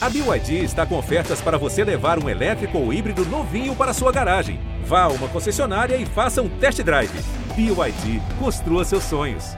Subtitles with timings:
[0.00, 4.12] A BYD está com ofertas para você levar um elétrico ou híbrido novinho para sua
[4.12, 4.60] garagem.
[4.84, 7.10] Vá a uma concessionária e faça um test drive.
[7.56, 9.56] BYD, construa seus sonhos.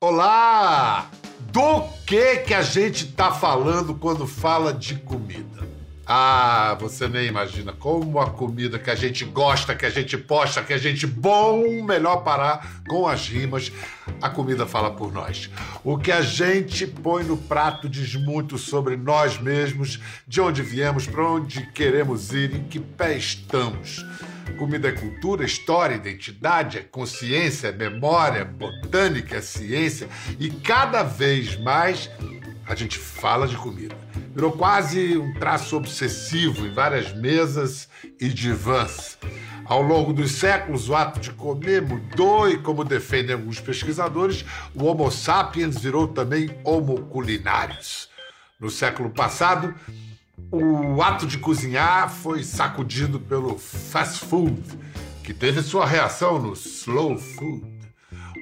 [0.00, 1.08] Olá!
[1.52, 5.21] Do que que a gente tá falando quando fala de comida?
[6.06, 10.62] Ah, você nem imagina como a comida que a gente gosta, que a gente posta,
[10.62, 13.70] que a gente bom, melhor parar com as rimas.
[14.20, 15.48] A comida fala por nós.
[15.84, 21.06] O que a gente põe no prato diz muito sobre nós mesmos, de onde viemos,
[21.06, 24.04] para onde queremos ir, em que pé estamos.
[24.58, 30.08] Comida é cultura, história, identidade, é consciência, é memória, é botânica, é ciência
[30.38, 32.10] e cada vez mais
[32.66, 33.96] a gente fala de comida.
[34.34, 37.88] Virou quase um traço obsessivo em várias mesas
[38.20, 39.18] e divãs.
[39.64, 44.84] Ao longo dos séculos, o ato de comer mudou e, como defendem alguns pesquisadores, o
[44.84, 48.08] Homo sapiens virou também Homo culinários.
[48.58, 49.74] No século passado,
[50.50, 54.62] o ato de cozinhar foi sacudido pelo fast food,
[55.24, 57.71] que teve sua reação no slow food.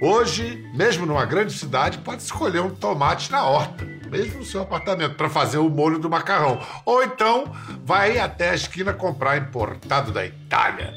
[0.03, 5.15] Hoje, mesmo numa grande cidade, pode escolher um tomate na horta, mesmo no seu apartamento,
[5.15, 6.59] para fazer o molho do macarrão.
[6.87, 10.95] Ou então vai até a esquina comprar importado da Itália.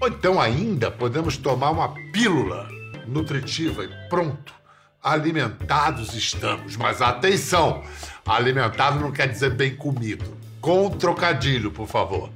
[0.00, 2.68] Ou então ainda podemos tomar uma pílula
[3.06, 4.52] nutritiva e pronto.
[5.00, 6.76] Alimentados estamos.
[6.76, 7.84] Mas atenção!
[8.26, 10.37] Alimentado não quer dizer bem comido.
[10.60, 12.30] Com trocadilho, por favor.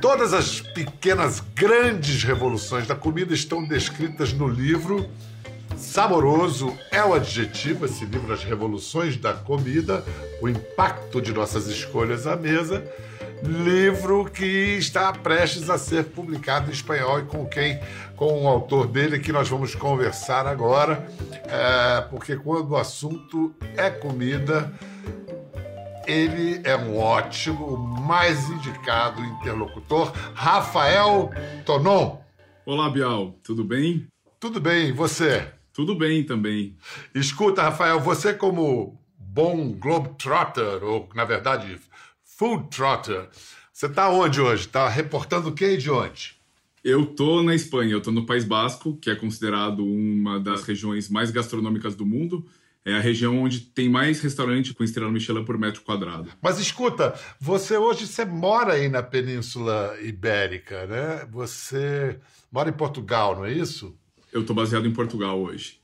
[0.00, 5.08] Todas as pequenas, grandes revoluções da comida estão descritas no livro.
[5.76, 10.04] Saboroso é o adjetivo, esse livro, As Revoluções da Comida,
[10.40, 12.84] o impacto de nossas escolhas à mesa.
[13.42, 17.80] Livro que está prestes a ser publicado em espanhol e com quem,
[18.14, 21.04] com o autor dele, que nós vamos conversar agora,
[21.44, 24.72] é, porque quando o assunto é comida,
[26.06, 31.30] ele é um ótimo, mais indicado interlocutor, Rafael
[31.64, 32.18] Tonon.
[32.66, 34.06] Olá, Bial, tudo bem?
[34.40, 35.52] Tudo bem, e você?
[35.72, 36.76] Tudo bem também.
[37.14, 41.78] Escuta, Rafael, você como bom globetrotter, ou na verdade,
[42.24, 43.28] food trotter,
[43.72, 44.66] você está onde hoje?
[44.66, 46.36] Está reportando o que de onde?
[46.84, 51.08] Eu tô na Espanha, eu tô no País Basco, que é considerado uma das regiões
[51.08, 52.44] mais gastronômicas do mundo.
[52.84, 56.30] É a região onde tem mais restaurante com estrela Michelin por metro quadrado.
[56.40, 61.26] Mas escuta, você hoje você mora aí na Península Ibérica, né?
[61.30, 62.18] Você
[62.50, 63.96] mora em Portugal, não é isso?
[64.32, 65.80] Eu estou baseado em Portugal hoje.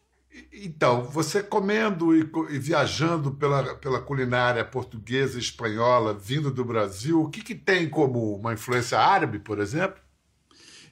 [0.53, 7.23] Então, você comendo e, e, viajando pela, pela culinária portuguesa e espanhola, vindo do Brasil,
[7.23, 10.01] o que, que tem como uma influência árabe, por exemplo?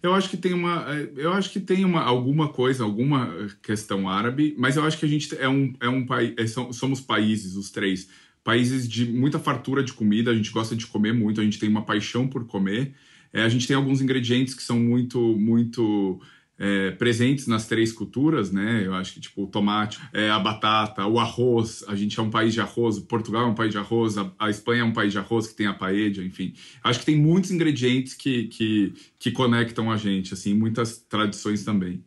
[0.03, 0.87] Eu acho que tem uma,
[1.17, 5.09] eu acho que tem uma, alguma coisa, alguma questão árabe, mas eu acho que a
[5.09, 8.09] gente é um, é um país, é, somos países, os três,
[8.45, 11.69] países de muita fartura de comida, a gente gosta de comer muito, a gente tem
[11.69, 12.95] uma paixão por comer.
[13.33, 16.21] É, a gente tem alguns ingredientes que são muito, muito
[16.59, 18.83] é, presentes nas três culturas, né?
[18.85, 21.85] Eu acho que tipo o tomate, é, a batata, o arroz.
[21.87, 22.99] A gente é um país de arroz.
[22.99, 24.17] Portugal é um país de arroz.
[24.17, 26.55] A, a Espanha é um país de arroz que tem a paella, enfim.
[26.83, 32.03] Acho que tem muitos ingredientes que, que, que conectam a gente, assim, muitas tradições também.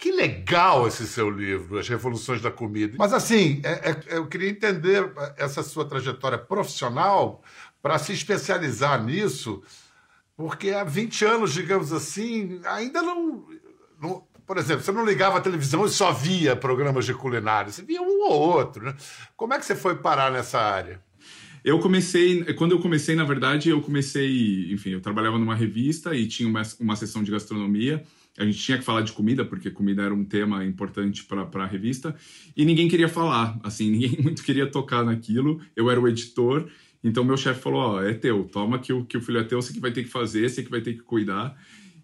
[0.00, 2.94] Que legal esse seu livro, As Revoluções da Comida.
[2.98, 7.42] Mas assim, é, é, eu queria entender essa sua trajetória profissional
[7.82, 9.62] para se especializar nisso,
[10.34, 13.46] porque há 20 anos, digamos assim, ainda não
[14.00, 17.82] não, por exemplo, você não ligava a televisão e só via programas de culinária, você
[17.82, 18.84] via um ou outro.
[18.84, 18.94] Né?
[19.36, 21.00] Como é que você foi parar nessa área?
[21.62, 26.26] Eu comecei, quando eu comecei, na verdade, eu comecei, enfim, eu trabalhava numa revista e
[26.26, 28.02] tinha uma, uma sessão de gastronomia.
[28.38, 31.66] A gente tinha que falar de comida, porque comida era um tema importante para a
[31.66, 32.16] revista,
[32.56, 35.60] e ninguém queria falar, assim, ninguém muito queria tocar naquilo.
[35.76, 36.68] Eu era o editor,
[37.04, 39.44] então meu chefe falou: Ó, oh, é teu, toma que o, que o filho é
[39.44, 41.54] teu, você que vai ter que fazer, você que vai ter que cuidar.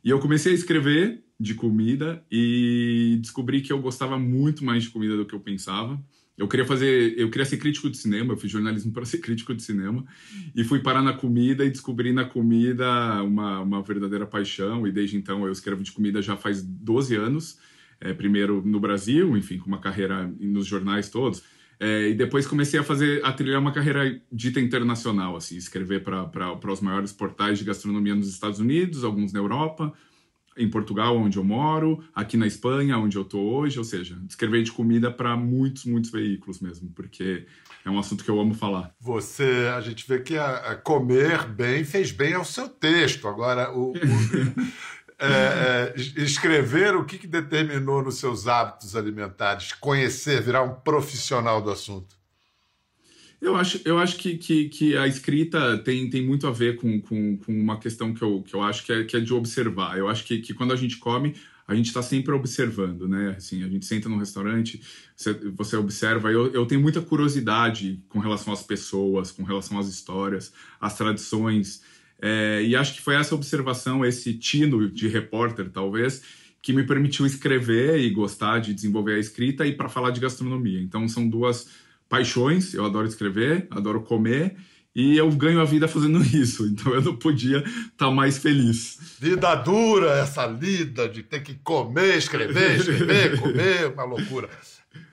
[0.04, 4.90] E eu comecei a escrever de comida e descobri que eu gostava muito mais de
[4.90, 6.02] comida do que eu pensava.
[6.36, 9.54] Eu queria fazer, eu queria ser crítico de cinema, eu fiz jornalismo para ser crítico
[9.54, 10.04] de cinema
[10.54, 15.16] e fui parar na comida e descobri na comida uma, uma verdadeira paixão e desde
[15.16, 17.58] então eu escrevo de comida já faz 12 anos,
[18.00, 21.42] é, primeiro no Brasil, enfim, com uma carreira nos jornais todos.
[21.78, 26.72] É, e depois comecei a fazer, a trilhar uma carreira dita internacional, assim, escrever para
[26.72, 29.92] os maiores portais de gastronomia nos Estados Unidos, alguns na Europa,
[30.56, 34.62] em Portugal, onde eu moro, aqui na Espanha, onde eu estou hoje, ou seja, escrever
[34.62, 37.46] de comida para muitos, muitos veículos mesmo, porque
[37.84, 38.94] é um assunto que eu amo falar.
[39.00, 43.28] Você, a gente vê que a, a comer bem fez bem ao seu texto.
[43.28, 43.94] Agora, o, o
[45.18, 51.60] é, é, escrever o que, que determinou nos seus hábitos alimentares, conhecer, virar um profissional
[51.62, 52.16] do assunto?
[53.40, 57.00] Eu acho, eu acho que, que, que, a escrita tem, tem muito a ver com,
[57.00, 59.98] com, com, uma questão que eu, que eu acho que é, que é de observar.
[59.98, 61.34] Eu acho que, que quando a gente come,
[61.68, 63.34] a gente está sempre observando, né?
[63.36, 64.80] Assim, a gente senta num restaurante,
[65.14, 66.30] você, você observa.
[66.30, 71.82] Eu, eu tenho muita curiosidade com relação às pessoas, com relação às histórias, às tradições.
[72.22, 76.22] É, e acho que foi essa observação, esse tino de repórter, talvez,
[76.62, 80.80] que me permitiu escrever e gostar de desenvolver a escrita e para falar de gastronomia.
[80.80, 81.68] Então, são duas
[82.08, 82.74] paixões.
[82.74, 84.56] Eu adoro escrever, adoro comer
[84.96, 86.66] e eu ganho a vida fazendo isso.
[86.66, 89.16] Então eu não podia estar tá mais feliz.
[89.20, 94.48] Vida dura, essa lida de ter que comer, escrever, escrever, comer, uma loucura.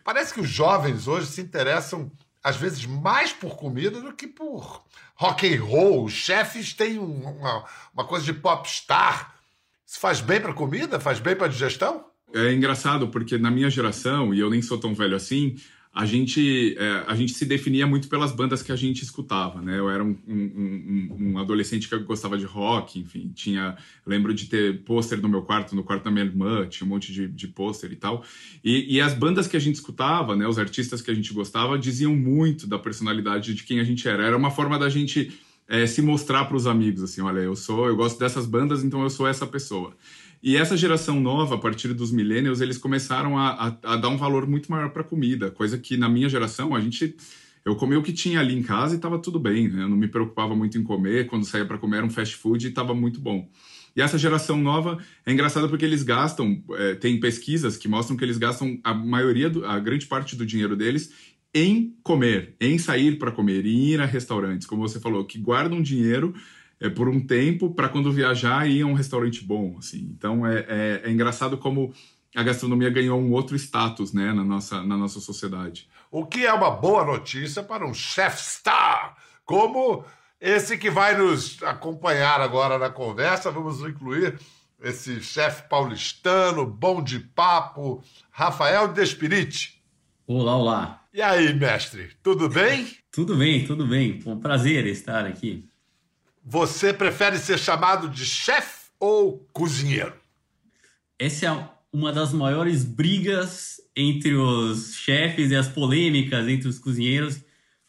[0.04, 2.10] Parece que os jovens hoje se interessam
[2.42, 4.84] às vezes mais por comida do que por
[5.16, 6.06] rock and roll.
[6.06, 9.36] Os chefes têm uma, uma coisa de popstar.
[9.86, 11.00] Isso faz bem para comida?
[11.00, 12.06] Faz bem para digestão?
[12.34, 15.56] É engraçado porque na minha geração, e eu nem sou tão velho assim,
[15.96, 19.78] a gente, é, a gente se definia muito pelas bandas que a gente escutava, né?
[19.78, 23.78] Eu era um, um, um, adolescente que gostava de rock, enfim, tinha...
[24.04, 27.14] Lembro de ter pôster no meu quarto, no quarto da minha irmã, tinha um monte
[27.14, 28.26] de, de pôster e tal.
[28.64, 30.48] E, e, as bandas que a gente escutava, né?
[30.48, 34.26] Os artistas que a gente gostava, diziam muito da personalidade de quem a gente era.
[34.26, 35.32] Era uma forma da gente
[35.68, 39.02] é, se mostrar para os amigos, assim, olha, eu sou, eu gosto dessas bandas, então
[39.04, 39.96] eu sou essa pessoa.
[40.44, 44.18] E essa geração nova, a partir dos millennials, eles começaram a, a, a dar um
[44.18, 47.16] valor muito maior para a comida, coisa que na minha geração a gente
[47.64, 49.70] eu comia o que tinha ali em casa e estava tudo bem.
[49.70, 49.84] Né?
[49.84, 51.28] Eu não me preocupava muito em comer.
[51.28, 53.50] Quando saía para comer era um fast food e estava muito bom.
[53.96, 58.26] E essa geração nova é engraçada porque eles gastam, é, tem pesquisas que mostram que
[58.26, 61.12] eles gastam a maioria, do, a grande parte do dinheiro deles
[61.54, 65.82] em comer, em sair para comer, em ir a restaurantes, como você falou, que guardam
[65.82, 66.34] dinheiro
[66.84, 69.78] é, por um tempo para quando viajar ir a um restaurante bom.
[69.80, 70.14] Assim.
[70.18, 71.94] Então é, é, é, engraçado como
[72.36, 75.88] a gastronomia ganhou um outro status né, na, nossa, na nossa sociedade.
[76.12, 79.16] O que é uma boa notícia para um chef star
[79.46, 80.04] como
[80.42, 83.50] esse que vai nos acompanhar agora na conversa.
[83.50, 84.38] Vamos incluir
[84.82, 89.82] esse chefe paulistano, bom de papo, Rafael Despirite.
[90.28, 91.02] Olá, olá.
[91.14, 92.90] E aí, mestre, tudo bem?
[93.10, 94.22] tudo bem, tudo bem.
[94.26, 95.70] Um prazer estar aqui.
[96.46, 100.14] Você prefere ser chamado de chefe ou cozinheiro?
[101.18, 107.40] Essa é uma das maiores brigas entre os chefes e as polêmicas entre os cozinheiros.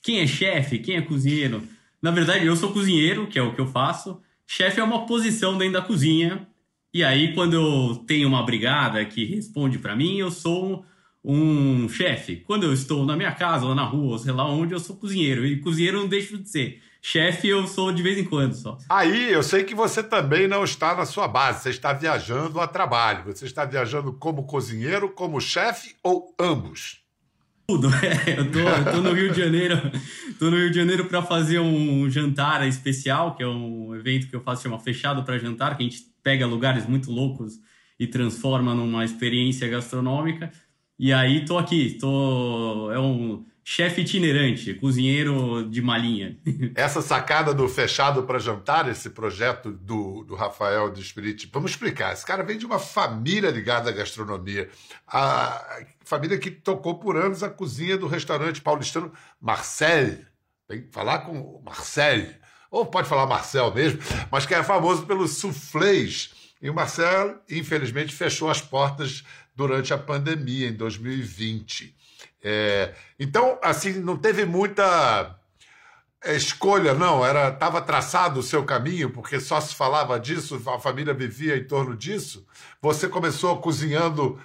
[0.01, 0.79] Quem é chefe?
[0.79, 1.67] Quem é cozinheiro?
[2.01, 4.21] Na verdade, eu sou cozinheiro, que é o que eu faço.
[4.47, 6.47] Chefe é uma posição dentro da cozinha.
[6.93, 10.87] E aí, quando eu tenho uma brigada que responde para mim, eu sou
[11.25, 12.37] um chefe.
[12.37, 14.95] Quando eu estou na minha casa, ou na rua, ou sei lá onde, eu sou
[14.95, 15.45] cozinheiro.
[15.45, 16.81] E cozinheiro não deixo de ser.
[17.07, 18.79] Chefe eu sou de vez em quando só.
[18.89, 22.67] Aí, eu sei que você também não está na sua base, você está viajando a
[22.67, 23.25] trabalho.
[23.27, 27.03] Você está viajando como cozinheiro, como chefe ou ambos?
[27.67, 28.41] Tudo, é.
[28.41, 29.77] Eu tô, eu tô no Rio de Janeiro,
[30.39, 34.35] tô no Rio de Janeiro para fazer um jantar especial, que é um evento que
[34.35, 37.61] eu faço chama Fechado para Jantar, que a gente pega lugares muito loucos
[38.01, 40.51] e transforma numa experiência gastronômica.
[40.99, 46.39] E aí tô aqui, tô é um chefe itinerante, cozinheiro de malinha.
[46.77, 52.13] Essa sacada do fechado para jantar, esse projeto do, do Rafael de Spirit, vamos explicar.
[52.13, 54.69] Esse cara vem de uma família ligada à gastronomia.
[55.09, 59.11] A família que tocou por anos a cozinha do restaurante paulistano
[59.41, 60.19] Marcel.
[60.69, 62.27] Tem que falar com o Marcel.
[62.71, 64.01] Ou pode falar Marcel mesmo,
[64.31, 66.33] mas que é famoso pelos soufflés.
[66.61, 69.25] E o Marcel, infelizmente, fechou as portas
[69.55, 71.95] durante a pandemia, em 2020.
[72.45, 75.35] É, então, assim, não teve muita
[76.27, 77.25] escolha, não.
[77.25, 81.65] Era estava traçado o seu caminho, porque só se falava disso, a família vivia em
[81.65, 82.47] torno disso.
[82.83, 84.39] Você começou cozinhando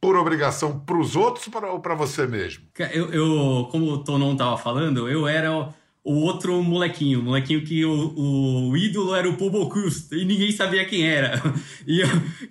[0.00, 2.64] por obrigação para os outros ou para você mesmo?
[2.92, 5.74] Eu, eu, como o Tonon estava falando, eu era
[6.10, 10.84] o outro molequinho, o molequinho que o, o ídolo era o Pobocust e ninguém sabia
[10.84, 11.40] quem era.
[11.86, 12.02] E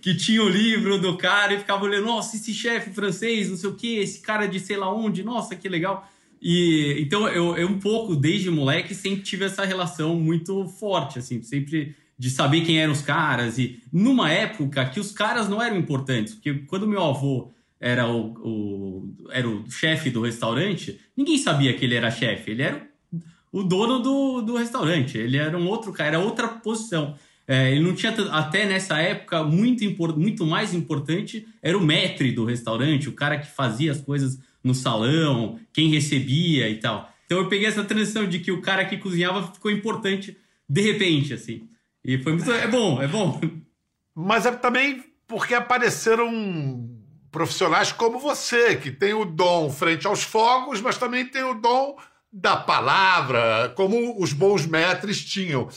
[0.02, 3.70] que tinha o livro do cara e ficava olhando, nossa, esse chefe francês, não sei
[3.70, 6.10] o que, esse cara de sei lá onde, nossa, que legal.
[6.42, 11.42] E então eu, eu um pouco desde moleque sempre tive essa relação muito forte, assim,
[11.42, 15.78] sempre de saber quem eram os caras e numa época que os caras não eram
[15.78, 21.74] importantes, porque quando meu avô era o, o era o chefe do restaurante, ninguém sabia
[21.74, 22.89] que ele era chefe, ele era
[23.52, 25.18] o dono do, do restaurante.
[25.18, 27.16] Ele era um outro cara, era outra posição.
[27.48, 29.84] É, ele não tinha, até nessa época, muito,
[30.16, 34.76] muito mais importante era o maître do restaurante, o cara que fazia as coisas no
[34.76, 37.12] salão, quem recebia e tal.
[37.26, 40.38] Então eu peguei essa transição de que o cara que cozinhava ficou importante
[40.70, 41.68] de repente, assim.
[42.06, 42.52] E foi muito.
[42.52, 43.42] É bom, é bom.
[44.14, 46.88] mas é também porque apareceram
[47.32, 51.98] profissionais como você, que tem o dom frente aos fogos, mas também tem o dom
[52.32, 55.70] da palavra, como os bons mestres tinham.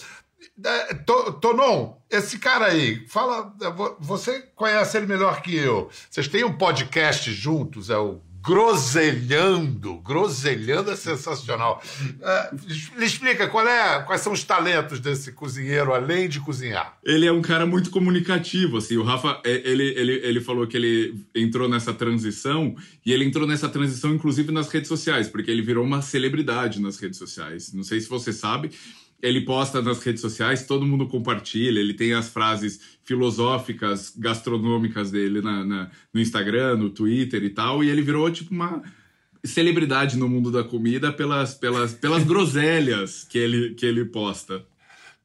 [0.64, 3.54] É, Tonon, esse cara aí, fala.
[4.00, 5.90] Você conhece ele melhor que eu.
[6.11, 9.99] Vocês têm um podcast juntos, é o Groselhando.
[9.99, 11.80] Groselhando é sensacional.
[12.02, 16.99] Uh, me explica qual é, quais são os talentos desse cozinheiro, além de cozinhar.
[17.04, 18.78] Ele é um cara muito comunicativo.
[18.78, 22.75] Assim, o Rafa, é, ele, ele, ele falou que ele entrou nessa transição,
[23.06, 26.99] e ele entrou nessa transição, inclusive, nas redes sociais, porque ele virou uma celebridade nas
[26.99, 27.72] redes sociais.
[27.72, 28.72] Não sei se você sabe,
[29.23, 35.41] ele posta nas redes sociais, todo mundo compartilha, ele tem as frases filosóficas, gastronômicas dele
[35.41, 38.83] na, na, no Instagram, no Twitter e tal, e ele virou tipo uma
[39.45, 44.64] celebridade no mundo da comida pelas, pelas, pelas groselhas que ele, que ele posta.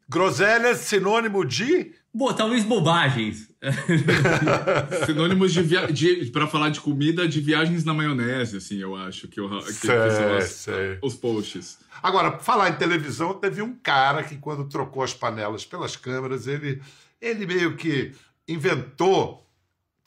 [0.08, 1.92] Groselhas sinônimo de?
[2.18, 3.48] Bom, talvez bobagens.
[5.06, 5.86] Sinônimos de, via...
[5.86, 9.72] de para falar de comida, de viagens na maionese, assim, eu acho que, eu, que,
[9.72, 10.68] sei, que são as,
[11.04, 11.78] os posts.
[12.02, 16.82] Agora, falar em televisão, teve um cara que quando trocou as panelas pelas câmeras, ele,
[17.22, 18.12] ele meio que
[18.48, 19.47] inventou,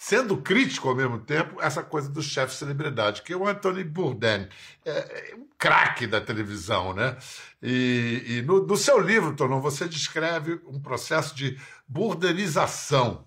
[0.00, 4.48] sendo crítico ao mesmo tempo, essa coisa do chefe celebridade, que é o Anthony Bourdain,
[4.82, 7.18] é, é um craque da televisão, né?
[7.62, 13.26] E, e no, no, seu livro, Tonon, você descreve um processo de burdanização.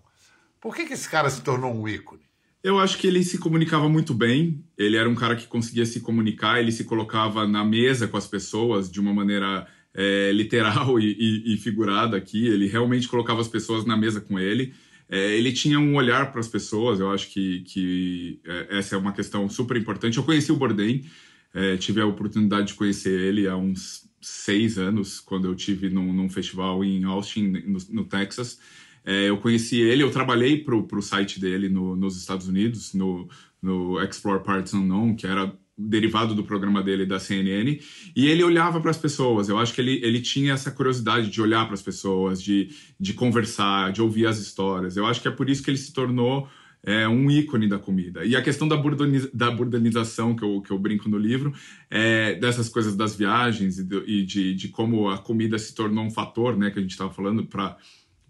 [0.60, 2.24] Por que, que esse cara se tornou um ícone?
[2.63, 4.65] Eu acho que ele se comunicava muito bem.
[4.75, 6.60] Ele era um cara que conseguia se comunicar.
[6.60, 11.53] Ele se colocava na mesa com as pessoas de uma maneira é, literal e, e,
[11.53, 12.48] e, figurada aqui.
[12.48, 14.74] Ele realmente colocava as pessoas na mesa com ele.
[15.13, 17.00] É, ele tinha um olhar para as pessoas.
[17.00, 20.17] Eu acho que, que é, essa é uma questão super importante.
[20.17, 21.05] Eu conheci o Bourdain.
[21.53, 26.12] É, tive a oportunidade de conhecer ele há uns seis anos, quando eu tive num,
[26.12, 28.60] num festival em Austin, no, no Texas.
[29.05, 33.29] É, eu conheci ele, eu trabalhei para o site dele no, nos Estados Unidos, no,
[33.62, 37.80] no Explore Parts Unknown, que era derivado do programa dele da CNN,
[38.15, 39.50] e ele olhava para as pessoas.
[39.50, 43.13] Eu acho que ele, ele tinha essa curiosidade de olhar para as pessoas, de, de
[43.13, 44.96] conversar, de ouvir as histórias.
[44.96, 46.48] Eu acho que é por isso que ele se tornou
[46.86, 48.25] é, um ícone da comida.
[48.25, 51.53] E a questão da, burdaniz, da burdanização que eu, que eu brinco no livro,
[51.89, 56.03] é, dessas coisas das viagens e, de, e de, de como a comida se tornou
[56.03, 57.77] um fator, né, que a gente estava falando, para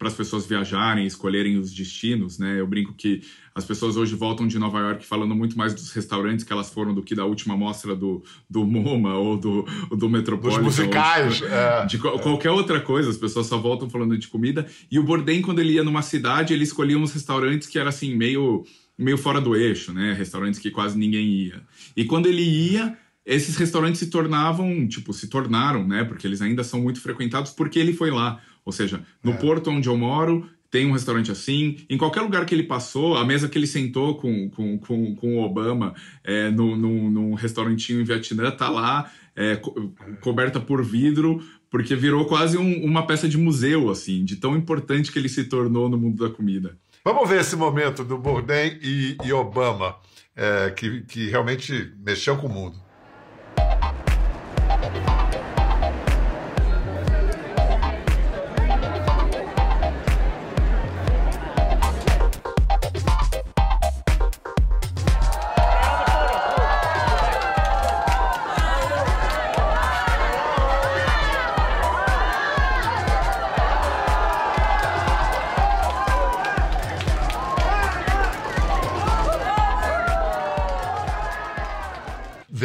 [0.04, 2.60] para as pessoas viajarem, escolherem os destinos, né?
[2.60, 3.22] Eu brinco que
[3.56, 6.94] as pessoas hoje voltam de Nova York falando muito mais dos restaurantes que elas foram
[6.94, 10.62] do que da última mostra do, do MoMA ou do, do Metropolitan.
[10.62, 11.42] Dos musicais.
[11.42, 12.00] Ou, é, de é.
[12.00, 14.68] qualquer outra coisa, as pessoas só voltam falando de comida.
[14.92, 18.14] E o Bourdain, quando ele ia numa cidade, ele escolhia uns restaurantes que era assim,
[18.14, 18.66] meio,
[18.98, 20.12] meio fora do eixo, né?
[20.12, 21.62] Restaurantes que quase ninguém ia.
[21.96, 26.04] E quando ele ia, esses restaurantes se tornavam, tipo, se tornaram, né?
[26.04, 28.42] Porque eles ainda são muito frequentados porque ele foi lá.
[28.66, 29.36] Ou seja, no é.
[29.36, 31.78] porto onde eu moro, tem um restaurante assim.
[31.88, 35.38] Em qualquer lugar que ele passou, a mesa que ele sentou com, com, com, com
[35.38, 35.94] o Obama
[36.24, 41.96] é, no, no, num restaurantinho em Vietnã, tá lá, é, co coberta por vidro, porque
[41.96, 45.88] virou quase um, uma peça de museu, assim, de tão importante que ele se tornou
[45.88, 46.76] no mundo da comida.
[47.06, 49.96] Vamos ver esse momento do Bourdain e, e Obama,
[50.36, 52.83] é, que, que realmente mexeu com o mundo.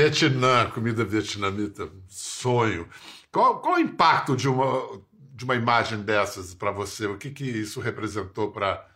[0.08, 2.88] Vietnã, comida vietnamita, sonho.
[3.30, 5.02] Qual, qual o impacto de uma,
[5.34, 7.06] de uma imagem dessas para você?
[7.06, 8.86] O que, que isso representou para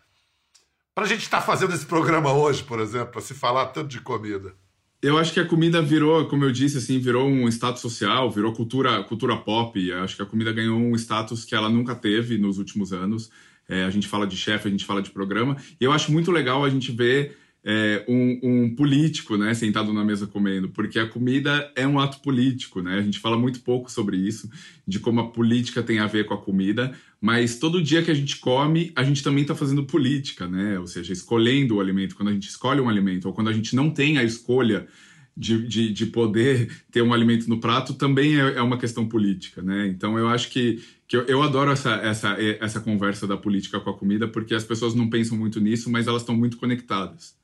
[0.96, 4.00] a gente estar tá fazendo esse programa hoje, por exemplo, para se falar tanto de
[4.00, 4.54] comida?
[5.02, 8.54] Eu acho que a comida virou, como eu disse, assim, virou um status social, virou
[8.54, 9.78] cultura, cultura pop.
[9.86, 13.30] Eu acho que a comida ganhou um status que ela nunca teve nos últimos anos.
[13.68, 15.56] É, a gente fala de chefe, a gente fala de programa.
[15.78, 20.04] E eu acho muito legal a gente ver é, um, um, político, né, sentado na
[20.04, 22.98] mesa comendo, porque a comida é um ato político, né?
[22.98, 24.50] A gente fala muito pouco sobre isso,
[24.86, 28.14] de como a política tem a ver com a comida, mas todo dia que a
[28.14, 30.76] gente come, a gente também está fazendo política, né?
[30.78, 32.16] Ou seja, escolhendo o alimento.
[32.16, 34.88] Quando a gente escolhe um alimento, ou quando a gente não tem a escolha
[35.36, 39.62] de, de, de poder ter um alimento no prato, também é, é uma questão política,
[39.62, 39.86] né?
[39.86, 43.96] Então eu acho que, eu, eu adoro essa, essa, essa conversa da política com a
[43.96, 47.40] comida, porque as pessoas não pensam muito nisso, mas elas estão muito conectadas.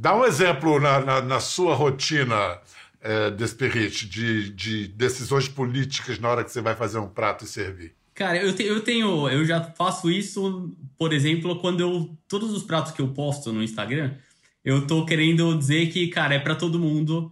[0.00, 2.58] Dá um exemplo na, na, na sua rotina,
[3.02, 7.46] é, Desperrite, de, de decisões políticas na hora que você vai fazer um prato e
[7.46, 7.92] servir.
[8.14, 9.28] Cara, eu, te, eu tenho.
[9.28, 12.16] Eu já faço isso, por exemplo, quando eu.
[12.26, 14.14] Todos os pratos que eu posto no Instagram,
[14.64, 17.30] eu tô querendo dizer que, cara, é para todo mundo,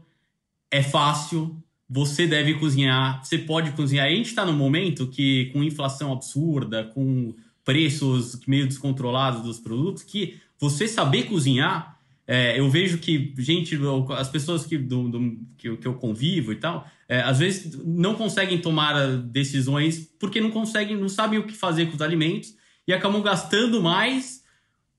[0.71, 1.57] é fácil,
[1.89, 4.05] você deve cozinhar, você pode cozinhar.
[4.05, 7.35] A gente tá num momento que, com inflação absurda, com
[7.65, 11.98] preços meio descontrolados dos produtos, que você saber cozinhar
[12.31, 13.79] é, eu vejo que, gente,
[14.19, 18.15] as pessoas que, do, do, que, que, eu convivo e tal, é, às vezes não
[18.15, 22.55] conseguem tomar decisões porque não conseguem, não sabem o que fazer com os alimentos
[22.87, 24.43] e acabam gastando mais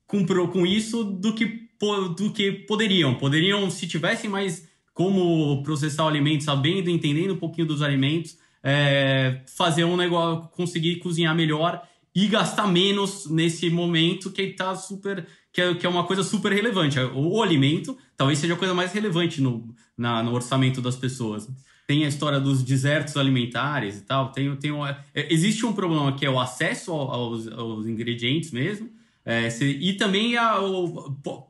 [0.07, 1.69] com, com isso do que,
[2.17, 3.13] do que poderiam.
[3.13, 9.41] Poderiam, se tivessem mais como processar o alimento, sabendo, entendendo um pouquinho dos alimentos, é,
[9.55, 15.62] fazer um negócio, conseguir cozinhar melhor e gastar menos nesse momento que está super que
[15.62, 17.00] é, que é uma coisa super relevante.
[17.00, 21.50] O, o alimento talvez seja a coisa mais relevante no, na, no orçamento das pessoas.
[21.88, 24.32] Tem a história dos desertos alimentares e tal.
[24.32, 24.72] Tem, tem
[25.13, 28.89] é, existe um problema que é o acesso aos, aos ingredientes mesmo.
[29.25, 30.60] É, e também a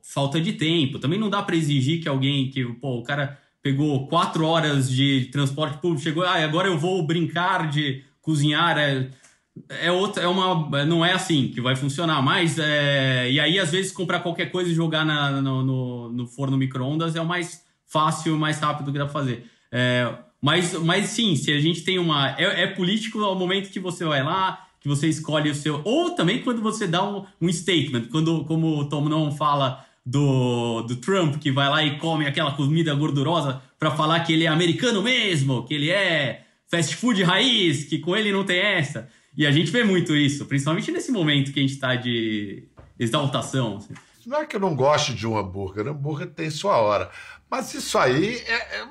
[0.03, 0.99] falta de tempo.
[0.99, 5.29] Também não dá para exigir que alguém que pô, o cara pegou quatro horas de
[5.31, 8.77] transporte público, chegou, ah, agora eu vou brincar de cozinhar.
[8.77, 9.09] É,
[9.67, 13.71] é outra, é uma, não é assim que vai funcionar, mas é, e aí às
[13.71, 17.63] vezes comprar qualquer coisa e jogar na, no, no, no forno micro-ondas é o mais
[17.85, 19.45] fácil, mais rápido que dá pra fazer.
[19.71, 23.79] É, mas, mas sim, se a gente tem uma, é, é, político ao momento que
[23.79, 27.51] você vai lá, que você escolhe o seu, ou também quando você dá um, um
[27.51, 32.25] statement, quando, como o Tom não fala do, do Trump que vai lá e come
[32.25, 37.21] aquela comida gordurosa para falar que ele é americano mesmo, que ele é fast food
[37.23, 39.09] raiz, que com ele não tem essa.
[39.39, 42.63] E a gente vê muito isso, principalmente nesse momento que a gente está de
[42.99, 43.77] exaltação.
[43.77, 43.93] Assim.
[44.25, 47.09] Não é que eu não goste de um hambúrguer, o hambúrguer tem sua hora.
[47.49, 48.87] Mas isso aí é, é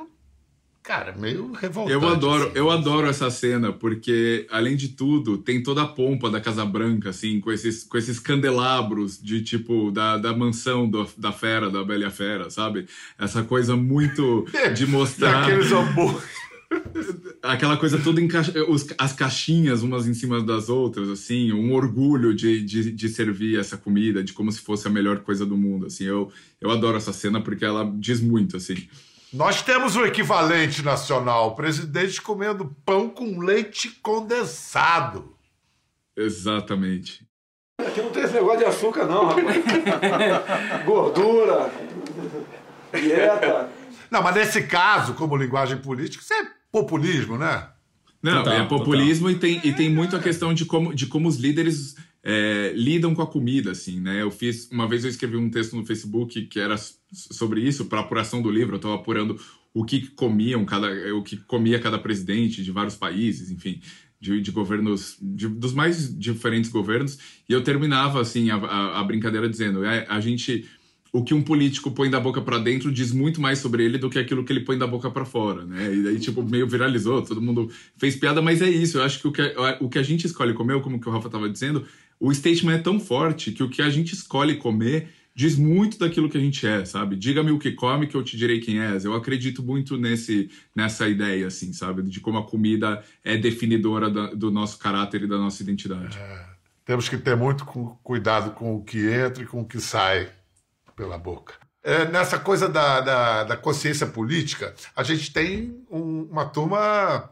[0.82, 1.92] cara, meio revoltante.
[1.92, 2.52] Eu adoro, assim.
[2.54, 7.10] eu adoro essa cena, porque, além de tudo, tem toda a pompa da Casa Branca,
[7.10, 11.84] assim, com esses, com esses candelabros de tipo da, da mansão do, da fera, da
[11.84, 12.86] Bela Fera, sabe?
[13.18, 15.42] Essa coisa muito de mostrar.
[15.42, 16.47] aqueles hambúrgueres.
[17.42, 18.42] Aquela coisa toda em ca...
[18.98, 23.76] as caixinhas umas em cima das outras, assim, um orgulho de, de, de, servir essa
[23.76, 26.04] comida, de como se fosse a melhor coisa do mundo, assim.
[26.04, 28.88] Eu, eu adoro essa cena porque ela diz muito, assim.
[29.32, 35.34] Nós temos o equivalente nacional, o presidente comendo pão com leite condensado.
[36.16, 37.26] Exatamente.
[37.78, 39.64] Aqui não tem esse negócio de açúcar, não, rapaz.
[40.84, 41.70] Gordura,
[42.92, 43.70] dieta.
[44.10, 47.68] Não, mas nesse caso, como linguagem política, isso é populismo, né?
[48.22, 51.28] Não, total, é populismo e tem, e tem muito a questão de como, de como
[51.28, 54.22] os líderes é, lidam com a comida, assim, né?
[54.22, 56.76] Eu fiz, uma vez eu escrevi um texto no Facebook que era
[57.12, 59.40] sobre isso, para apuração do livro, eu estava apurando
[59.72, 63.80] o que comiam cada, o que comia cada presidente de vários países, enfim,
[64.20, 69.04] de, de governos, de, dos mais diferentes governos, e eu terminava, assim, a, a, a
[69.04, 70.68] brincadeira dizendo, é, a gente
[71.12, 74.10] o que um político põe da boca para dentro diz muito mais sobre ele do
[74.10, 75.94] que aquilo que ele põe da boca para fora, né?
[75.94, 78.98] E daí, tipo, meio viralizou, todo mundo fez piada, mas é isso.
[78.98, 81.30] Eu acho que o que, o que a gente escolhe comer, como que o Rafa
[81.30, 81.86] tava dizendo,
[82.20, 86.28] o statement é tão forte que o que a gente escolhe comer diz muito daquilo
[86.28, 87.14] que a gente é, sabe?
[87.14, 89.04] Diga-me o que come que eu te direi quem és.
[89.04, 92.02] Eu acredito muito nesse, nessa ideia, assim, sabe?
[92.02, 96.18] De como a comida é definidora da, do nosso caráter e da nossa identidade.
[96.18, 96.44] É,
[96.84, 97.64] temos que ter muito
[98.02, 100.28] cuidado com o que entra e com o que sai
[100.98, 101.54] pela boca.
[101.80, 107.30] É, nessa coisa da, da, da, consciência política, a gente tem um, uma turma,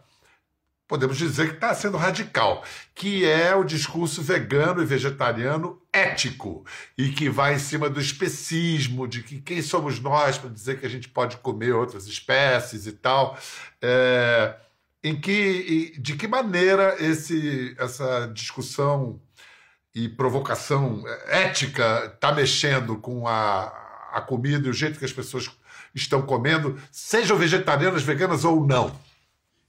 [0.87, 2.63] podemos dizer que está sendo radical,
[2.95, 6.65] que é o discurso vegano e vegetariano ético,
[6.97, 10.87] e que vai em cima do especismo, de que quem somos nós para dizer que
[10.87, 13.37] a gente pode comer outras espécies e tal.
[13.83, 14.55] É,
[15.03, 19.21] em que, de que maneira esse, essa discussão
[19.97, 23.63] e provocação ética está mexendo com a,
[24.13, 25.51] a comida e o jeito que as pessoas
[25.95, 28.95] estão comendo, sejam vegetarianas, veganas ou não?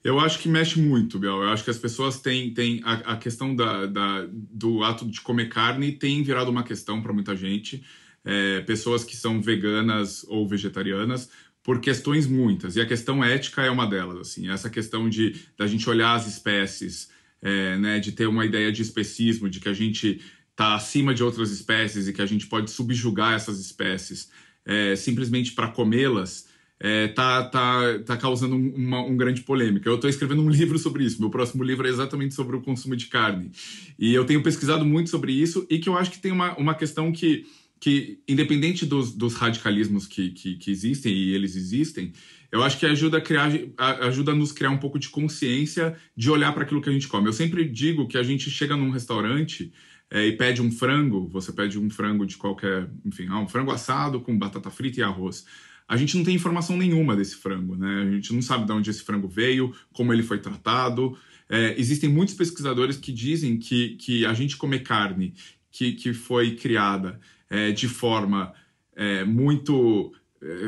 [0.03, 1.43] Eu acho que mexe muito, Biel.
[1.43, 5.21] Eu acho que as pessoas têm, têm a, a questão da, da, do ato de
[5.21, 7.85] comer carne tem virado uma questão para muita gente.
[8.25, 11.29] É, pessoas que são veganas ou vegetarianas
[11.63, 12.75] por questões muitas.
[12.75, 14.17] E a questão ética é uma delas.
[14.17, 18.71] Assim, essa questão de da gente olhar as espécies é, né, de ter uma ideia
[18.71, 20.21] de especismo, de que a gente
[20.51, 24.29] está acima de outras espécies e que a gente pode subjugar essas espécies
[24.65, 26.47] é, simplesmente para comê-las,
[26.79, 29.89] é, tá, tá, tá causando uma um grande polêmica.
[29.89, 31.19] Eu estou escrevendo um livro sobre isso.
[31.19, 33.51] Meu próximo livro é exatamente sobre o consumo de carne.
[33.97, 36.75] E eu tenho pesquisado muito sobre isso e que eu acho que tem uma, uma
[36.75, 37.45] questão que
[37.79, 42.11] que independente dos, dos radicalismos que, que, que, existem, e eles existem,
[42.51, 46.29] eu acho que ajuda a, criar, ajuda a nos criar um pouco de consciência de
[46.29, 47.27] olhar para aquilo que a gente come.
[47.27, 49.71] Eu sempre digo que a gente chega num restaurante
[50.09, 53.71] é, e pede um frango, você pede um frango de qualquer, enfim, ah, um frango
[53.71, 55.45] assado com batata frita e arroz.
[55.87, 58.07] A gente não tem informação nenhuma desse frango, né?
[58.07, 61.17] A gente não sabe de onde esse frango veio, como ele foi tratado.
[61.49, 65.33] É, existem muitos pesquisadores que dizem que, que a gente comer carne
[65.71, 68.53] que, que foi criada é, de forma
[68.95, 70.11] é, muito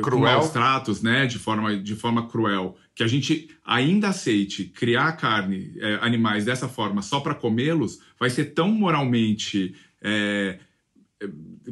[0.01, 0.37] cruel.
[0.37, 1.25] maus tratos, né?
[1.25, 6.67] De forma, de forma cruel, que a gente ainda aceite criar carne, é, animais dessa
[6.67, 10.59] forma só para comê-los, vai ser tão moralmente é,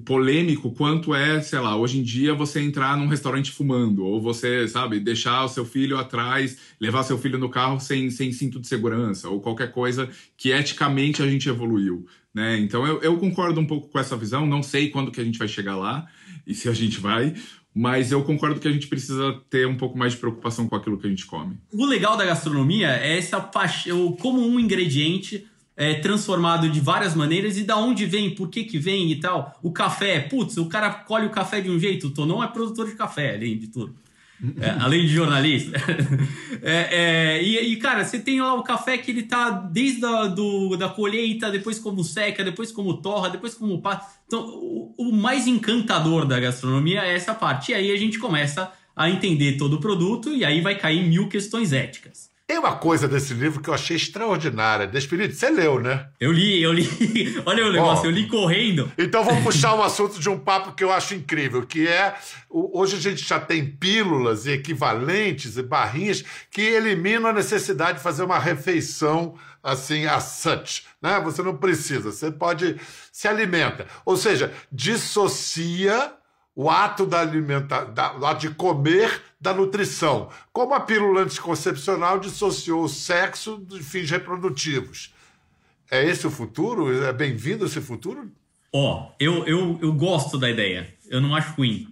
[0.06, 4.68] polêmico quanto é, sei lá, hoje em dia você entrar num restaurante fumando, ou você,
[4.68, 8.68] sabe, deixar o seu filho atrás, levar seu filho no carro sem, sem cinto de
[8.68, 12.60] segurança, ou qualquer coisa que eticamente a gente evoluiu, né?
[12.60, 15.40] Então eu, eu concordo um pouco com essa visão, não sei quando que a gente
[15.40, 16.06] vai chegar lá,
[16.46, 17.34] e se a gente vai,
[17.78, 20.98] mas eu concordo que a gente precisa ter um pouco mais de preocupação com aquilo
[20.98, 21.58] que a gente come.
[21.72, 27.56] O legal da gastronomia é essa paixão, como um ingrediente é, transformado de várias maneiras
[27.56, 29.56] e da onde vem, por que que vem e tal.
[29.62, 32.88] O café, putz, o cara colhe o café de um jeito, o Tonon é produtor
[32.88, 33.94] de café, além de tudo.
[34.62, 35.78] É, além de jornalista.
[36.60, 40.26] É, é, e, e, cara, você tem lá o café que ele tá desde a
[40.26, 44.06] do, da colheita, depois como seca, depois como torra, depois como pá.
[44.26, 47.72] Então, o, o mais encantador da gastronomia é essa parte.
[47.72, 51.30] E aí a gente começa a entender todo o produto e aí vai cair mil
[51.30, 52.32] questões éticas.
[52.48, 54.88] Tem uma coisa desse livro que eu achei extraordinária.
[54.88, 56.08] Despedido, você leu, né?
[56.18, 56.88] Eu li, eu li.
[57.46, 58.90] Olha o negócio, eu li correndo.
[58.98, 62.16] Então vamos puxar um assunto de um papo que eu acho incrível, que é
[62.50, 68.04] hoje a gente já tem pílulas e equivalentes e barrinhas que eliminam a necessidade de
[68.04, 71.20] fazer uma refeição assim a such, né?
[71.26, 72.78] Você não precisa, você pode
[73.12, 76.14] se alimenta, ou seja, dissocia
[76.56, 82.84] o ato da alimentação, o ato de comer da nutrição, como a pílula anticoncepcional dissociou
[82.84, 85.14] o sexo de fins reprodutivos.
[85.90, 86.92] É esse o futuro?
[87.04, 88.32] É bem-vindo esse futuro?
[88.74, 90.94] Ó, oh, eu, eu, eu gosto da ideia.
[91.08, 91.88] Eu não acho ruim.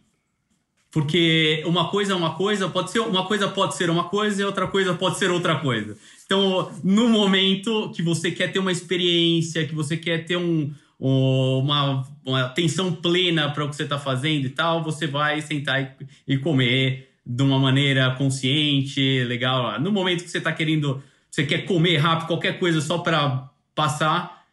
[0.92, 4.46] Porque uma coisa é uma coisa, pode ser uma coisa pode ser uma coisa e
[4.46, 5.98] outra coisa pode ser outra coisa.
[6.26, 12.08] Então, no momento que você quer ter uma experiência, que você quer ter um, uma,
[12.26, 16.34] uma atenção plena para o que você está fazendo e tal, você vai sentar e,
[16.36, 19.80] e, comer de uma maneira consciente, legal.
[19.80, 24.46] No momento que você está querendo, você quer comer rápido, qualquer coisa só para passar,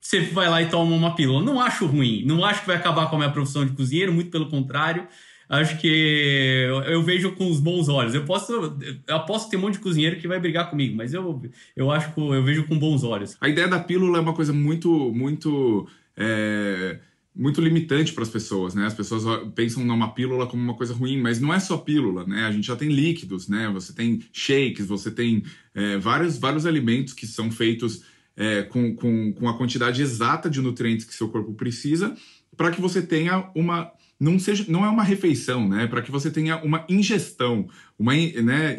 [0.00, 1.42] você vai lá e toma uma pílula.
[1.42, 4.30] Não acho ruim, não acho que vai acabar com a minha profissão de cozinheiro, muito
[4.30, 5.06] pelo contrário.
[5.48, 8.14] Acho que eu, vejo com os bons olhos.
[8.14, 8.74] Eu posso,
[9.06, 11.42] eu posso ter um monte de cozinheiro que vai brigar comigo, mas eu,
[11.76, 13.36] eu acho que eu vejo com bons olhos.
[13.38, 15.86] A ideia da pílula é uma coisa muito, muito.
[16.16, 16.98] É
[17.34, 18.86] muito limitante para as pessoas, né?
[18.86, 22.44] As pessoas pensam numa pílula como uma coisa ruim, mas não é só pílula, né?
[22.44, 23.70] A gente já tem líquidos, né?
[23.72, 25.42] Você tem shakes, você tem
[25.74, 28.02] é, vários, vários alimentos que são feitos
[28.36, 32.14] é, com, com, com a quantidade exata de nutrientes que seu corpo precisa
[32.56, 33.90] para que você tenha uma
[34.22, 35.88] não, seja, não é uma refeição, né?
[35.88, 38.76] Para que você tenha uma ingestão, uma né,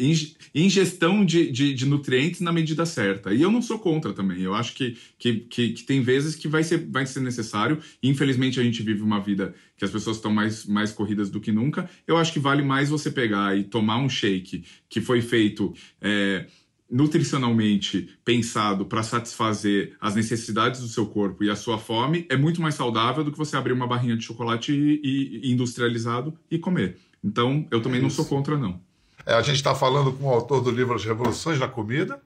[0.55, 3.33] ingestão de, de, de, nutrientes na medida certa.
[3.33, 4.41] E eu não sou contra também.
[4.41, 7.77] Eu acho que, que, que, que, tem vezes que vai ser, vai ser necessário.
[8.01, 11.51] Infelizmente, a gente vive uma vida que as pessoas estão mais, mais corridas do que
[11.51, 11.89] nunca.
[12.07, 15.73] Eu acho que vale mais você pegar e tomar um shake que foi feito.
[15.99, 16.47] É,
[16.93, 22.61] nutricionalmente pensado para satisfazer as necessidades do seu corpo e a sua fome é muito
[22.61, 26.99] mais saudável do que você abrir uma barrinha de chocolate e, e industrializado e comer.
[27.23, 28.79] Então, eu também é não sou contra, não.
[29.25, 32.21] É, a gente está falando com o autor do livro As Revoluções da Comida,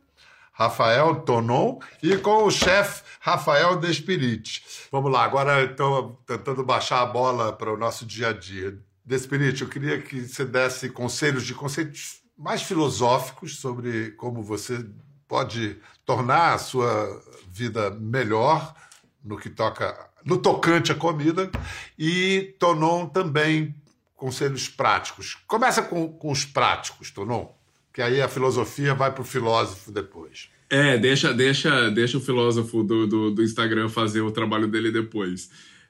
[0.52, 4.64] Rafael Tonon, e com o chefe Rafael Despirite.
[4.92, 8.78] Vamos lá, agora estou tentando baixar a bola para o nosso dia a dia.
[9.06, 14.86] Despirite, eu queria que você desse conselhos de conceitos mais filosóficos sobre como você
[15.28, 18.76] pode tornar a sua vida melhor
[19.24, 21.50] no que toca no tocante à comida
[21.98, 23.74] e Tonon também
[24.16, 25.38] conselhos práticos.
[25.48, 27.48] Começa com, com os práticos, Tonon,
[27.94, 30.50] que aí a filosofia vai para o filósofo depois.
[30.70, 35.50] É, deixa, deixa, deixa o filósofo do, do, do Instagram fazer o trabalho dele depois.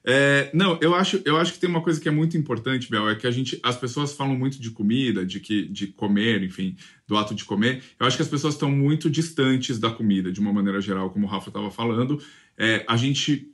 [0.09, 3.09] É, não, eu acho, eu acho que tem uma coisa que é muito importante, Bel,
[3.09, 6.77] é que a gente, as pessoas falam muito de comida, de que, de comer, enfim,
[7.05, 7.83] do ato de comer.
[7.99, 11.25] Eu acho que as pessoas estão muito distantes da comida, de uma maneira geral, como
[11.25, 12.21] o Rafa estava falando.
[12.57, 13.51] É, a gente,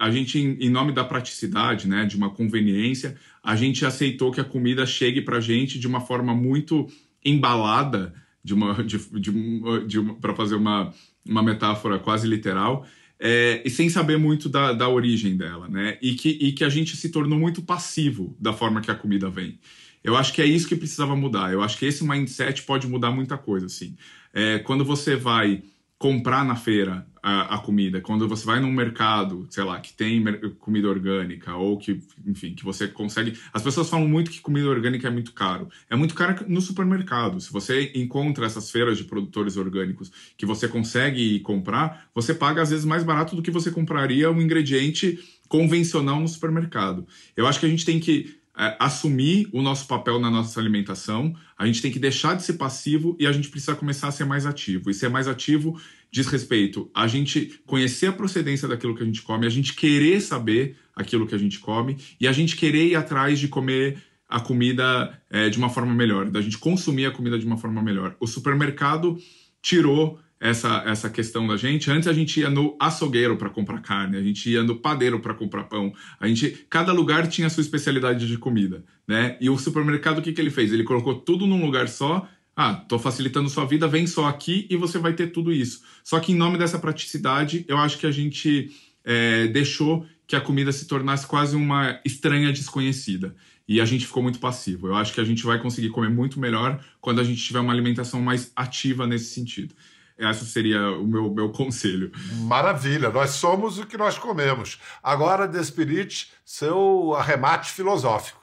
[0.00, 4.44] a gente em nome da praticidade, né, de uma conveniência, a gente aceitou que a
[4.44, 6.88] comida chegue para gente de uma forma muito
[7.24, 8.12] embalada,
[8.42, 10.92] de uma, de, de, de para fazer uma,
[11.24, 12.84] uma metáfora quase literal
[13.20, 15.98] é, e sem saber muito da, da origem dela, né?
[16.00, 19.28] E que, e que a gente se tornou muito passivo da forma que a comida
[19.28, 19.58] vem.
[20.04, 21.52] Eu acho que é isso que precisava mudar.
[21.52, 23.96] Eu acho que esse mindset pode mudar muita coisa, assim.
[24.32, 25.62] É, quando você vai
[25.98, 30.22] comprar na feira a, a, comida, quando você vai num mercado, sei lá, que tem
[30.60, 33.36] comida orgânica ou que, enfim, que você consegue.
[33.52, 35.68] As pessoas falam muito que comida orgânica é muito caro.
[35.90, 37.40] É muito caro no supermercado.
[37.40, 42.70] Se você encontra essas feiras de produtores orgânicos que você consegue comprar, você paga às
[42.70, 47.06] vezes mais barato do que você compraria um ingrediente convencional no supermercado.
[47.36, 48.37] Eu acho que a gente tem que
[48.78, 53.16] assumir o nosso papel na nossa alimentação, a gente tem que deixar de ser passivo
[53.20, 54.90] e a gente precisa começar a ser mais ativo.
[54.90, 59.22] E ser mais ativo diz respeito a gente conhecer a procedência daquilo que a gente
[59.22, 62.96] come, a gente querer saber aquilo que a gente come e a gente querer ir
[62.96, 67.38] atrás de comer a comida é, de uma forma melhor, da gente consumir a comida
[67.38, 68.16] de uma forma melhor.
[68.18, 69.16] O supermercado
[69.62, 71.90] tirou essa, essa questão da gente.
[71.90, 75.34] Antes a gente ia no açougueiro para comprar carne, a gente ia no padeiro para
[75.34, 75.92] comprar pão.
[76.20, 79.36] A gente, cada lugar tinha a sua especialidade de comida, né?
[79.40, 80.72] E o supermercado o que, que ele fez?
[80.72, 82.28] Ele colocou tudo num lugar só.
[82.56, 85.82] Ah, tô facilitando sua vida, vem só aqui e você vai ter tudo isso.
[86.02, 88.72] Só que em nome dessa praticidade, eu acho que a gente
[89.04, 93.34] é, deixou que a comida se tornasse quase uma estranha desconhecida.
[93.66, 94.88] E a gente ficou muito passivo.
[94.88, 97.72] Eu acho que a gente vai conseguir comer muito melhor quando a gente tiver uma
[97.72, 99.74] alimentação mais ativa nesse sentido.
[100.18, 102.10] Esse seria o meu, meu conselho.
[102.40, 104.78] Maravilha, nós somos o que nós comemos.
[105.00, 108.42] Agora, Despirite, seu arremate filosófico.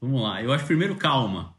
[0.00, 1.54] Vamos lá, eu acho primeiro calma.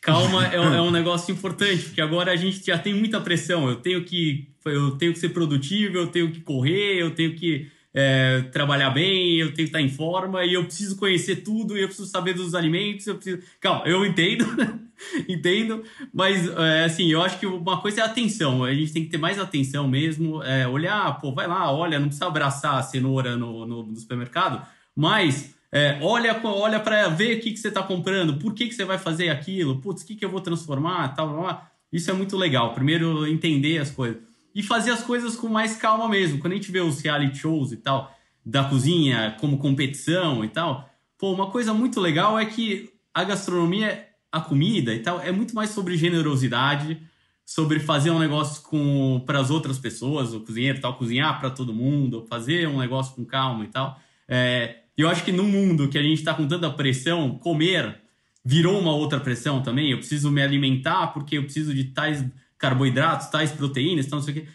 [0.00, 3.68] Calma é, é, um negócio importante, porque agora a gente já tem muita pressão.
[3.68, 7.70] Eu tenho que, eu tenho que ser produtivo, eu tenho que correr, eu tenho que
[7.94, 11.86] é, trabalhar bem, eu tenho que estar em forma e eu preciso conhecer tudo, eu
[11.86, 13.42] preciso saber dos alimentos, eu preciso.
[13.60, 14.46] Calma, eu entendo,
[15.28, 19.04] entendo, mas é, assim, eu acho que uma coisa é a atenção, a gente tem
[19.04, 22.82] que ter mais atenção mesmo, é, olhar, pô, vai lá, olha, não precisa abraçar a
[22.82, 27.68] cenoura no, no, no supermercado, mas é, olha olha para ver o que, que você
[27.68, 30.40] está comprando, por que, que você vai fazer aquilo, putz, o que, que eu vou
[30.40, 32.72] transformar, tal, isso é muito legal.
[32.72, 36.38] Primeiro, entender as coisas e fazer as coisas com mais calma mesmo.
[36.38, 40.88] Quando a gente vê os reality shows e tal, da cozinha como competição e tal,
[41.18, 45.54] pô, uma coisa muito legal é que a gastronomia, a comida e tal, é muito
[45.54, 47.00] mais sobre generosidade,
[47.44, 51.72] sobre fazer um negócio com para as outras pessoas, o cozinheiro tal, cozinhar para todo
[51.72, 54.00] mundo, fazer um negócio com calma e tal.
[54.28, 58.00] É, eu acho que no mundo que a gente está com tanta pressão, comer
[58.44, 59.90] virou uma outra pressão também.
[59.90, 62.24] Eu preciso me alimentar porque eu preciso de tais
[62.62, 64.48] carboidratos, tais proteínas, tal, não sei o quê.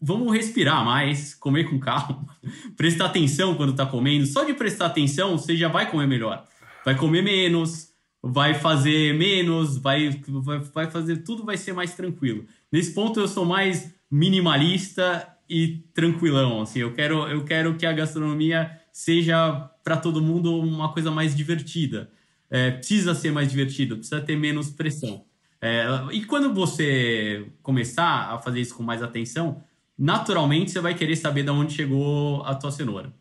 [0.00, 2.24] Vamos respirar mais, comer com calma,
[2.76, 4.24] prestar atenção quando está comendo.
[4.24, 6.46] Só de prestar atenção, você já vai comer melhor.
[6.84, 7.88] Vai comer menos,
[8.22, 12.46] vai fazer menos, vai, vai, vai fazer tudo, vai ser mais tranquilo.
[12.72, 16.62] Nesse ponto, eu sou mais minimalista e tranquilão.
[16.62, 21.34] Assim, eu quero, eu quero que a gastronomia seja para todo mundo uma coisa mais
[21.34, 22.10] divertida.
[22.48, 25.24] É, precisa ser mais divertido, precisa ter menos pressão.
[25.62, 29.62] É, e quando você começar a fazer isso com mais atenção,
[29.98, 33.12] naturalmente você vai querer saber de onde chegou a tua cenoura.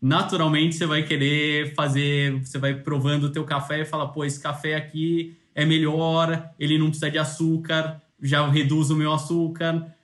[0.00, 4.40] Naturalmente você vai querer fazer, você vai provando o teu café e fala, pô, esse
[4.40, 9.94] café aqui é melhor, ele não precisa de açúcar, já reduz o meu açúcar.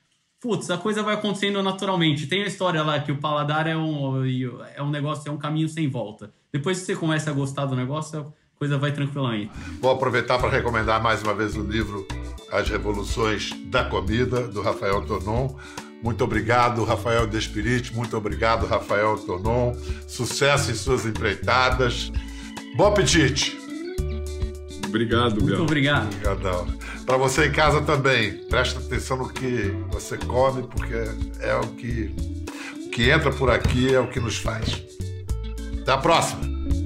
[0.40, 2.26] Putz, a coisa vai acontecendo naturalmente.
[2.26, 4.22] Tem a história lá que o paladar é um,
[4.74, 6.32] é um negócio, é um caminho sem volta.
[6.52, 9.50] Depois que você começa a gostar do negócio, coisa vai tranquilamente.
[9.80, 12.06] Vou aproveitar para recomendar mais uma vez o livro
[12.50, 15.54] As Revoluções da Comida, do Rafael Tonon.
[16.02, 17.94] Muito obrigado, Rafael Despirite.
[17.94, 19.74] Muito obrigado, Rafael Tonon.
[20.06, 22.10] Sucesso em suas empreitadas.
[22.76, 23.58] Bom apetite!
[24.86, 26.06] Obrigado, Muito obrigado.
[26.06, 26.66] Obrigadão.
[27.04, 30.94] Para você em casa também, presta atenção no que você come, porque
[31.40, 32.14] é o que,
[32.86, 34.82] o que entra por aqui, é o que nos faz.
[35.82, 36.85] Até a próxima!